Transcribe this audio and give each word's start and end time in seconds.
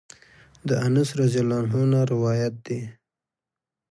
د 0.67 0.69
انس 0.85 1.09
رضی 1.21 1.39
الله 1.43 1.59
عنه 1.65 1.81
نه 1.93 2.01
روايت 2.13 2.53
دی: 2.65 2.81